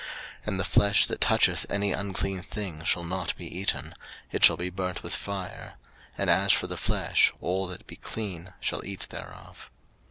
03:007:019 0.01 0.09
And 0.47 0.59
the 0.59 0.63
flesh 0.65 1.05
that 1.05 1.21
toucheth 1.21 1.65
any 1.69 1.91
unclean 1.93 2.41
thing 2.41 2.83
shall 2.83 3.03
not 3.03 3.35
be 3.37 3.55
eaten; 3.59 3.93
it 4.31 4.43
shall 4.43 4.57
be 4.57 4.71
burnt 4.71 5.03
with 5.03 5.13
fire: 5.13 5.75
and 6.17 6.27
as 6.27 6.51
for 6.51 6.65
the 6.65 6.75
flesh, 6.75 7.31
all 7.39 7.67
that 7.67 7.85
be 7.85 7.97
clean 7.97 8.51
shall 8.59 8.83
eat 8.83 9.01
thereof. 9.11 9.69